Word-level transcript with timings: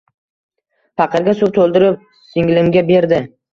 Paqirga 1.01 1.35
suv 1.43 1.53
toʻldirib 1.59 2.01
singlimga 2.33 2.87
berdi. 2.93 3.25